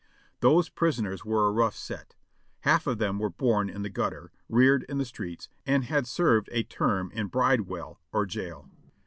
[0.39, 2.15] Those prisoners were a rough set;
[2.61, 6.49] half of them were born in the gutter, reared in the streets, and had served
[6.51, 8.67] a term in Bride well or jail.